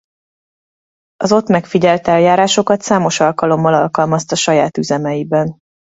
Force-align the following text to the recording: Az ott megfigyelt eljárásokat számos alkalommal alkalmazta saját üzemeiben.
Az 1.15 1.31
ott 1.31 1.47
megfigyelt 1.47 2.07
eljárásokat 2.07 2.81
számos 2.81 3.19
alkalommal 3.19 3.73
alkalmazta 3.73 4.35
saját 4.35 4.77
üzemeiben. 4.77 5.55